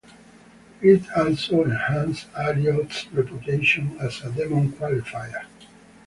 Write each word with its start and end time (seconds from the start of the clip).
It 0.81 1.03
also 1.15 1.63
enhanced 1.63 2.25
Alliot's 2.35 3.05
reputation 3.13 3.97
as 3.99 4.19
a 4.23 4.31
demon 4.31 4.71
qualifier. 4.71 5.45